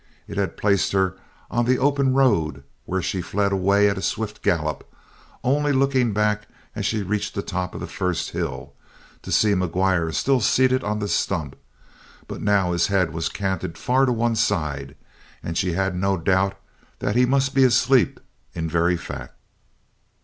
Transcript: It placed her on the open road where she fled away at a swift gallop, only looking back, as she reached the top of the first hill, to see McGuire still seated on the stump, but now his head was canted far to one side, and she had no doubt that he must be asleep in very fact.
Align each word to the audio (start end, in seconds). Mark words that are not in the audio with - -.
It 0.27 0.57
placed 0.57 0.93
her 0.93 1.15
on 1.51 1.65
the 1.65 1.77
open 1.77 2.15
road 2.15 2.63
where 2.85 3.03
she 3.03 3.21
fled 3.21 3.51
away 3.51 3.87
at 3.87 3.99
a 3.99 4.01
swift 4.01 4.41
gallop, 4.41 4.83
only 5.43 5.71
looking 5.71 6.11
back, 6.11 6.47
as 6.75 6.87
she 6.87 7.03
reached 7.03 7.35
the 7.35 7.43
top 7.43 7.75
of 7.75 7.81
the 7.81 7.85
first 7.85 8.31
hill, 8.31 8.73
to 9.21 9.31
see 9.31 9.51
McGuire 9.53 10.11
still 10.11 10.39
seated 10.41 10.83
on 10.83 10.97
the 10.97 11.07
stump, 11.07 11.55
but 12.27 12.41
now 12.41 12.71
his 12.71 12.87
head 12.87 13.13
was 13.13 13.29
canted 13.29 13.77
far 13.77 14.07
to 14.07 14.11
one 14.11 14.35
side, 14.35 14.95
and 15.43 15.55
she 15.55 15.73
had 15.73 15.95
no 15.95 16.17
doubt 16.17 16.57
that 16.97 17.15
he 17.15 17.27
must 17.27 17.53
be 17.53 17.63
asleep 17.63 18.19
in 18.55 18.67
very 18.67 18.97
fact. 18.97 19.35